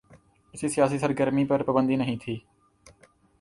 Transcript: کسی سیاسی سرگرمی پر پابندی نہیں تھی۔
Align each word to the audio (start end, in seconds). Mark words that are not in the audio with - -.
کسی 0.53 0.67
سیاسی 0.69 0.97
سرگرمی 0.97 1.45
پر 1.45 1.63
پابندی 1.63 1.95
نہیں 1.95 2.17
تھی۔ 2.17 2.39